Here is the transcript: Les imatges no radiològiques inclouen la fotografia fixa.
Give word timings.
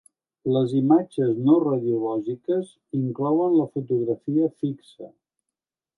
Les 0.53 0.71
imatges 0.79 1.33
no 1.49 1.57
radiològiques 1.65 2.73
inclouen 3.03 3.57
la 3.61 3.69
fotografia 3.77 4.53
fixa. 4.65 5.13